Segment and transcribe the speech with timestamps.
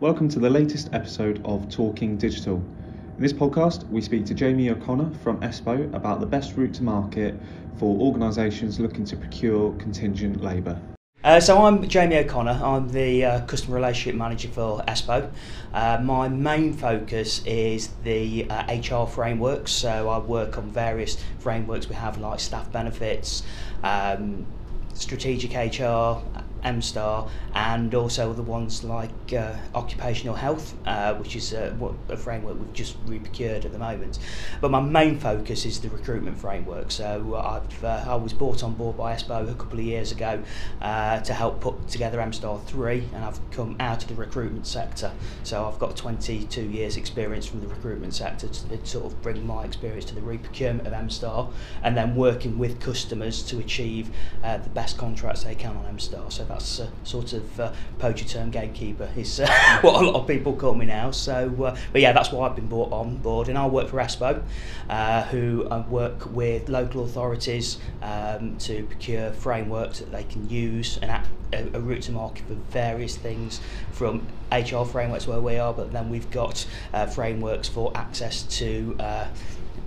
[0.00, 2.56] Welcome to the latest episode of Talking Digital.
[2.56, 6.82] In this podcast, we speak to Jamie O'Connor from ESPO about the best route to
[6.82, 7.38] market
[7.76, 10.80] for organisations looking to procure contingent labour.
[11.22, 12.62] Uh, so I'm Jamie O'Connor.
[12.64, 15.30] I'm the uh, customer relationship manager for ESPO.
[15.74, 19.70] Uh, my main focus is the HR uh, frameworks.
[19.70, 21.90] So I work on various frameworks.
[21.90, 23.42] We have like staff benefits,
[23.82, 24.46] um,
[24.94, 26.22] strategic HR,
[26.64, 31.74] MSTAR and also the ones like uh, occupational health, uh, which is uh,
[32.08, 34.18] a framework we've just re-procured at the moment.
[34.60, 36.90] But my main focus is the recruitment framework.
[36.90, 40.42] So I've, uh, I was brought on board by ESPO a couple of years ago
[40.80, 45.12] uh, to help put together MSTAR 3 and I've come out of the recruitment sector.
[45.42, 49.64] So I've got 22 years experience from the recruitment sector to sort of bring my
[49.64, 51.50] experience to the re-procurement of MSTAR
[51.82, 54.10] and then working with customers to achieve
[54.42, 56.30] uh, the best contracts they can on MSTAR.
[56.32, 59.46] So that's a sort of uh, poacher term gatekeeper is uh,
[59.80, 61.10] what a lot of people call me now.
[61.10, 63.98] So, uh, but yeah, that's why I've been brought on board, and I work for
[63.98, 64.42] ESPO,
[64.88, 70.98] uh, who uh, work with local authorities um, to procure frameworks that they can use
[71.00, 73.60] and act, a, a route to market for various things
[73.92, 78.96] from HR frameworks where we are, but then we've got uh, frameworks for access to
[78.98, 79.26] uh,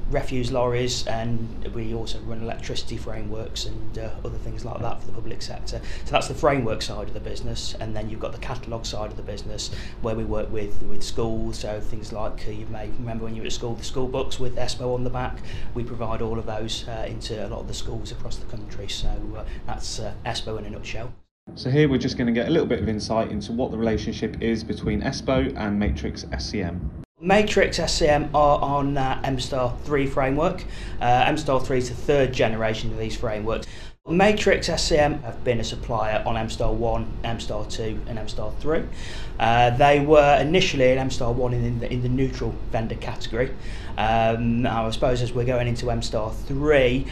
[0.10, 5.08] refuse lorries and we also run electricity frameworks and uh, other things like that for
[5.08, 5.82] the public sector.
[6.06, 9.12] So that's the framework side of the business and then you've got the catalogue side
[9.12, 12.90] of the business where we work with with schools so things like uh, you may
[13.00, 15.38] remember when you were at school the school books with ESPO on the back
[15.74, 18.88] we provide all of those uh, into a lot of the schools across the country
[18.88, 21.14] so uh, that's uh, ESPO in a nutshell.
[21.56, 23.78] So here we're just going to get a little bit of insight into what the
[23.78, 27.03] relationship is between ESPO and Matrix SCM.
[27.24, 30.66] Matrix SCM are on uh, MSTAR 3 framework.
[31.00, 33.66] Uh, MSTAR 3 is the third generation of these frameworks.
[34.06, 38.84] Matrix SCM have been a supplier on MSTAR 1, MSTAR 2 and MSTAR 3.
[39.40, 43.52] Uh, they were initially in MSTAR 1 in the, in the neutral vendor category.
[43.98, 47.08] Um, I suppose as we're going into MSTAR 3,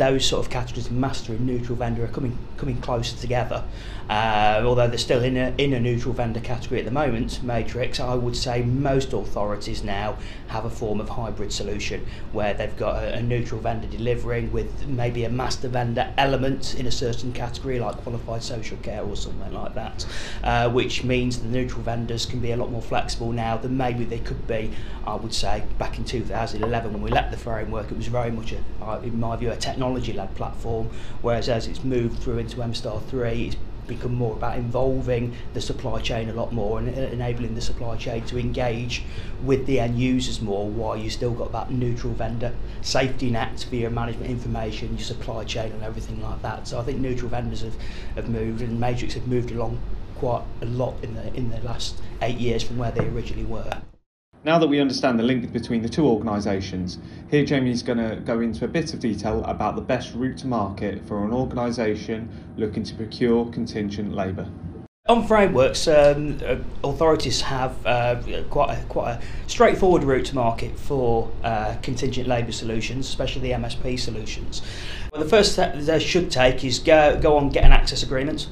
[0.00, 3.62] those sort of categories, master and neutral vendor, are coming coming closer together.
[4.08, 8.00] Uh, although they're still in a, in a neutral vendor category at the moment, Matrix,
[8.00, 10.16] I would say most authorities now
[10.48, 14.86] have a form of hybrid solution where they've got a, a neutral vendor delivering with
[14.88, 19.52] maybe a master vendor element in a certain category like qualified social care or something
[19.52, 20.04] like that,
[20.42, 24.04] uh, which means the neutral vendors can be a lot more flexible now than maybe
[24.04, 24.72] they could be,
[25.06, 27.92] I would say, back in 2011 when we let the framework.
[27.92, 29.56] It was very much, a, uh, in my view, a
[29.90, 30.88] technology-led platform,
[31.22, 33.56] whereas as it's moved through into MSTAR 3, it's
[33.86, 38.24] become more about involving the supply chain a lot more and enabling the supply chain
[38.24, 39.02] to engage
[39.42, 43.74] with the end users more while you still got that neutral vendor safety net for
[43.74, 46.68] your management information, your supply chain and everything like that.
[46.68, 47.74] So I think neutral vendors have,
[48.14, 49.80] have moved and Matrix have moved along
[50.14, 53.82] quite a lot in the in the last eight years from where they originally were.
[54.42, 56.98] Now that we understand the link between the two organisations,
[57.30, 60.46] here Jamie's going to go into a bit of detail about the best route to
[60.46, 64.48] market for an organisation looking to procure contingent labour.
[65.08, 70.78] On frameworks, um, uh, authorities have uh, quite a, quite a straightforward route to market
[70.78, 74.62] for uh, contingent labour solutions, especially the MSP solutions.
[75.12, 78.48] Well, the first step they should take is go go on get an access agreement.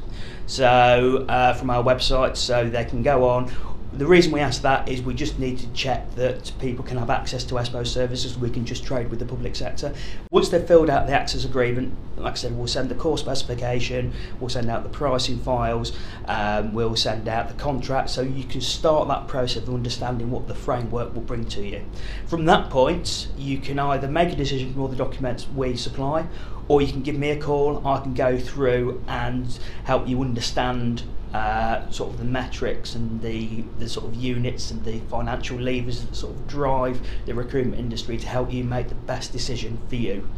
[0.46, 3.50] So uh, from our website, so they can go on
[3.92, 7.08] the reason we ask that is we just need to check that people can have
[7.08, 8.38] access to ESPO services.
[8.38, 9.94] We can just trade with the public sector.
[10.30, 14.12] Once they've filled out the access agreement, like I said, we'll send the core specification,
[14.40, 18.60] we'll send out the pricing files, um, we'll send out the contract, so you can
[18.60, 21.82] start that process of understanding what the framework will bring to you.
[22.26, 26.26] From that point, you can either make a decision from all the documents we supply,
[26.68, 27.84] or you can give me a call.
[27.86, 33.62] I can go through and help you understand uh, sort of the metrics and the,
[33.78, 38.16] the sort of units and the financial levers that sort of drive the recruitment industry
[38.16, 40.28] to help you make the best decision for you.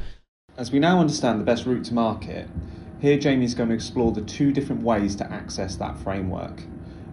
[0.56, 2.48] As we now understand the best route to market,
[3.00, 6.64] here Jamie is going to explore the two different ways to access that framework,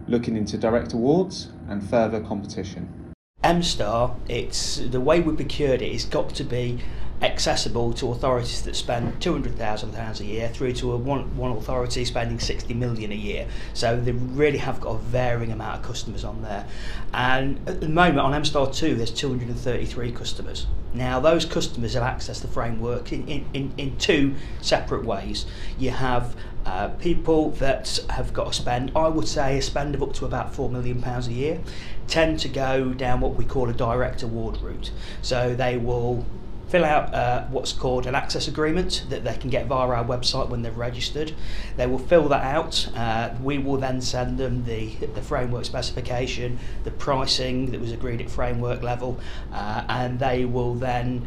[0.06, 3.14] looking into direct awards and further competition.
[3.44, 6.80] MSTAR, it's the way we procured it, it's got to be
[7.20, 12.38] accessible to authorities that spend £200,000 a year through to a one, one authority spending
[12.38, 13.46] 60 million a year.
[13.74, 16.66] So they really have got a varying amount of customers on there.
[17.12, 20.66] And at the moment on MSTAR 2 there's 233 customers.
[20.94, 25.44] Now those customers have accessed the framework in, in, in two separate ways.
[25.76, 26.36] You have
[26.66, 30.26] uh, people that have got a spend, I would say a spend of up to
[30.26, 31.60] about £4 million a year,
[32.06, 34.90] tend to go down what we call a direct award route.
[35.22, 36.26] So they will
[36.68, 40.48] fill out uh, what's called an access agreement that they can get via our website
[40.48, 41.32] when they've registered.
[41.76, 42.88] They will fill that out.
[42.94, 48.20] Uh, we will then send them the, the framework specification, the pricing that was agreed
[48.20, 49.18] at framework level,
[49.52, 51.26] uh, and they will then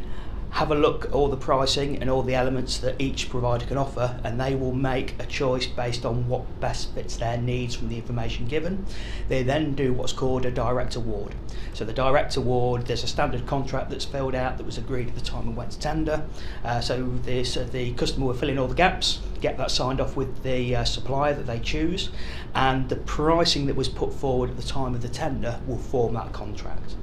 [0.51, 3.77] have a look at all the pricing and all the elements that each provider can
[3.77, 7.87] offer and they will make a choice based on what best fits their needs from
[7.87, 8.85] the information given.
[9.29, 11.35] They then do what's called a direct award.
[11.73, 15.15] So the direct award, there's a standard contract that's filled out that was agreed at
[15.15, 16.25] the time we went to tender.
[16.65, 20.01] Uh, so this, uh, the customer will fill in all the gaps, get that signed
[20.01, 22.09] off with the uh, supplier that they choose
[22.53, 26.13] and the pricing that was put forward at the time of the tender will form
[26.13, 26.95] that contract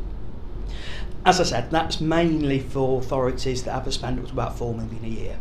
[1.24, 5.04] as I said, that's mainly for authorities that have a spend of about four million
[5.04, 5.38] a year.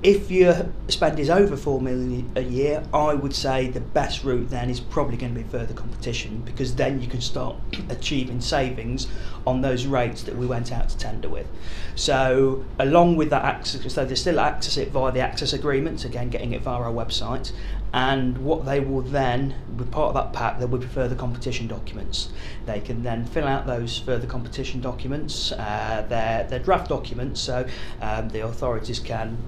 [0.00, 4.48] If your spend is over four million a year, I would say the best route
[4.48, 7.56] then is probably going to be further competition because then you can start
[7.88, 9.08] achieving savings
[9.44, 11.48] on those rates that we went out to tender with.
[11.96, 16.30] So along with that access, so they still access it via the access agreements, again
[16.30, 17.50] getting it via our website,
[17.92, 21.66] and what they will then, with part of that pack, there will be further competition
[21.66, 22.30] documents.
[22.66, 27.66] They can then fill out those further competition documents, uh, their, their draft documents, so
[28.02, 29.38] um, the authorities can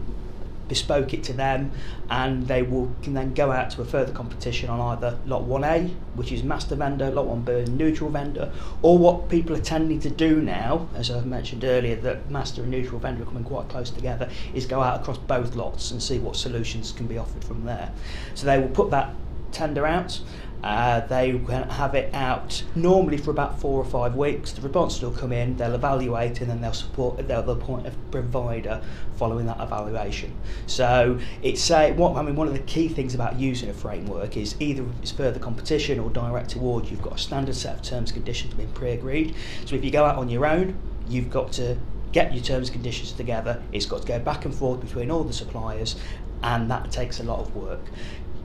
[0.71, 1.71] bespoke it to them
[2.09, 5.91] and they will can then go out to a further competition on either lot 1A
[6.15, 8.51] which is master vendor lot 1B neutral vendor
[8.81, 12.71] or what people are tending to do now as I've mentioned earlier that master and
[12.71, 16.19] neutral vendor are coming quite close together is go out across both lots and see
[16.19, 17.91] what solutions can be offered from there.
[18.35, 19.15] So they will put that
[19.53, 20.21] tender out
[20.62, 21.37] uh, they
[21.71, 24.53] have it out normally for about four or five weeks.
[24.53, 27.27] The response will come in, they'll evaluate, and then they'll support.
[27.27, 28.83] They'll appoint a provider
[29.17, 30.37] following that evaluation.
[30.67, 32.37] So it's a, what I mean.
[32.37, 36.11] One of the key things about using a framework is either it's further competition or
[36.11, 36.91] direct award.
[36.91, 39.35] You've got a standard set of terms and conditions being pre-agreed.
[39.65, 40.79] So if you go out on your own,
[41.09, 41.79] you've got to
[42.12, 43.62] get your terms and conditions together.
[43.73, 45.97] It's got to go back and forth between all the suppliers,
[46.43, 47.81] and that takes a lot of work.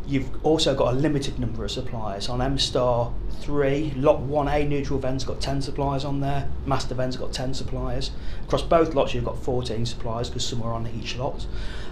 [0.07, 2.29] You've also got a limited number of suppliers.
[2.29, 3.11] On MSTAR
[3.41, 8.11] 3, Lot 1A neutral vend's got 10 suppliers on there, Master vend's got 10 suppliers.
[8.45, 11.47] Across both lots, you've got 14 suppliers because some are on each lot.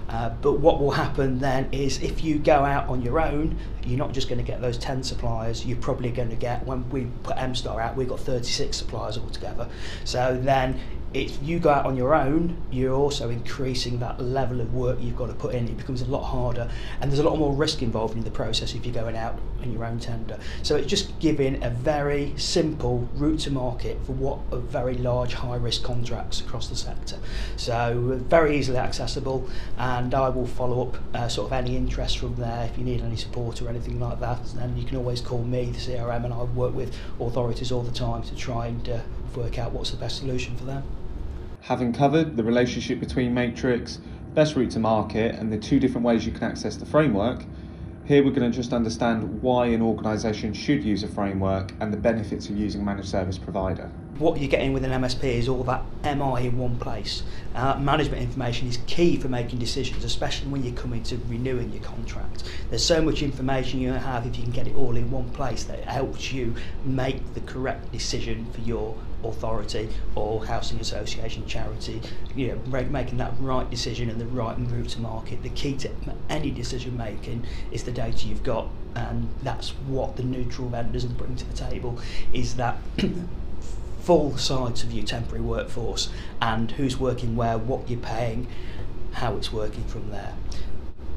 [0.10, 3.98] Uh, but what will happen then is if you go out on your own, you're
[3.98, 7.08] not just going to get those 10 suppliers, you're probably going to get, when we
[7.24, 9.68] put MSTAR out, we've got 36 suppliers altogether.
[10.04, 10.80] So then
[11.14, 15.16] if you go out on your own, you're also increasing that level of work you've
[15.16, 15.68] got to put in.
[15.68, 16.70] It becomes a lot harder,
[17.00, 19.72] and there's a lot more risk involved in the process if you're going out on
[19.72, 20.40] your own tender.
[20.64, 25.36] So it's just giving a very simple route to market for what are very large,
[25.36, 27.20] high risk contracts across the sector.
[27.58, 32.36] So very easily accessible, and I will follow up uh, sort of any interest from
[32.36, 32.66] there.
[32.66, 35.66] If you need any support or anything like that, then you can always call me,
[35.66, 39.00] the CRM, and I work with authorities all the time to try and uh,
[39.36, 40.84] work out what's the best solution for them
[41.64, 44.00] having covered the relationship between Matrix,
[44.34, 47.46] best route to market, and the two different ways you can access the framework,
[48.04, 51.98] here we're going to just understand why an organisation should use a framework and the
[51.98, 53.90] benefits of using a managed service provider.
[54.18, 57.24] What you're getting with an MSP is all that MI in one place.
[57.56, 61.82] Uh, management information is key for making decisions, especially when you're coming to renewing your
[61.82, 62.44] contract.
[62.72, 65.64] There's so much information you have if you can get it all in one place
[65.64, 72.02] that helps you make the correct decision for your authority or housing association charity
[72.36, 75.44] you know making that right decision and the right route to market.
[75.44, 75.90] The key to
[76.30, 81.36] any decision making is the data you've got and that's what the neutral vendors bring
[81.36, 82.00] to the table
[82.32, 82.78] is that
[84.02, 86.10] full sides of your temporary workforce
[86.42, 88.48] and who's working where what you're paying
[89.14, 90.34] how it's working from there.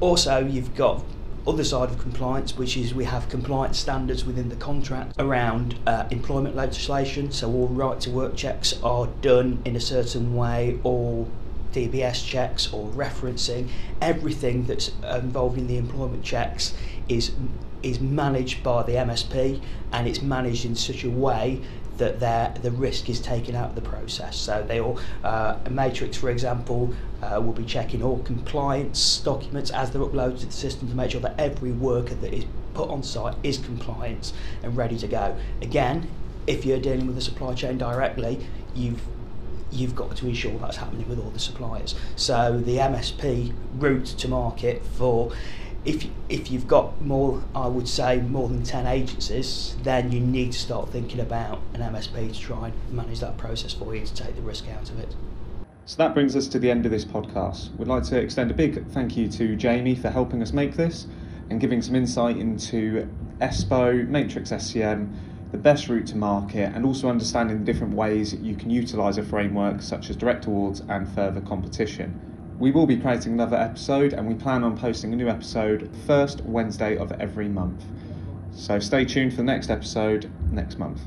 [0.00, 1.02] Also you've got
[1.46, 6.06] other side of compliance, which is we have compliance standards within the contract around uh,
[6.10, 7.30] employment legislation.
[7.30, 11.28] So all right to work checks are done in a certain way, all
[11.72, 13.68] DBS checks or referencing,
[14.00, 16.74] everything that's involved in the employment checks
[17.08, 17.32] is
[17.82, 19.60] is managed by the MSP
[19.92, 21.60] and it's managed in such a way
[21.98, 24.36] that the risk is taken out of the process.
[24.36, 29.90] So they all, uh, Matrix, for example, uh, will be checking all compliance documents as
[29.90, 33.02] they're uploaded to the system to make sure that every worker that is put on
[33.02, 35.36] site is compliant and ready to go.
[35.62, 36.08] Again,
[36.46, 39.00] if you're dealing with the supply chain directly, you've
[39.72, 41.96] you've got to ensure that's happening with all the suppliers.
[42.14, 45.32] So the MSP route to market for
[45.86, 50.52] if if you've got more, I would say more than ten agencies, then you need
[50.52, 54.14] to start thinking about an MSP to try and manage that process for you to
[54.14, 55.14] take the risk out of it.
[55.84, 57.74] So that brings us to the end of this podcast.
[57.76, 61.06] We'd like to extend a big thank you to Jamie for helping us make this
[61.48, 63.08] and giving some insight into
[63.40, 65.14] ESPO, Matrix SCM,
[65.52, 69.22] the best route to market, and also understanding the different ways you can utilise a
[69.22, 72.35] framework such as direct awards and further competition.
[72.58, 76.40] We will be creating another episode and we plan on posting a new episode first
[76.42, 77.84] Wednesday of every month.
[78.52, 81.00] So stay tuned for the next episode next month.